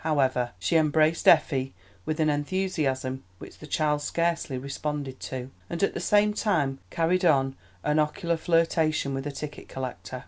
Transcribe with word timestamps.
However, 0.03 0.53
she 0.57 0.77
embraced 0.77 1.27
Effie 1.27 1.75
with 2.07 2.19
an 2.19 2.27
enthusiasm 2.27 3.23
which 3.37 3.59
the 3.59 3.67
child 3.67 4.01
scarcely 4.01 4.57
responded 4.57 5.19
to, 5.19 5.51
and 5.69 5.83
at 5.83 5.93
the 5.93 5.99
same 5.99 6.33
time 6.33 6.79
carried 6.89 7.23
on 7.23 7.55
an 7.83 7.99
ocular 7.99 8.37
flirtation 8.37 9.13
with 9.13 9.27
a 9.27 9.31
ticket 9.31 9.67
collector. 9.69 10.19